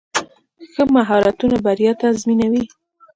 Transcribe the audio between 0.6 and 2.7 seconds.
ښه مهارتونه بریا تضمینوي.